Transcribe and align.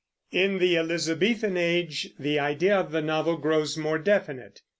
In 0.31 0.57
the 0.57 0.77
Elizabethan 0.79 1.57
Age 1.57 2.15
the 2.17 2.39
idea 2.39 2.75
of 2.75 2.89
the 2.91 3.03
novel 3.03 3.37
grows 3.37 3.77
more 3.77 3.99
definite. 3.99 4.61